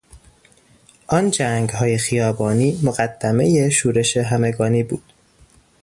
[1.07, 5.13] آن جنگهای خیابانی مقدمهی شورش همگانی بود.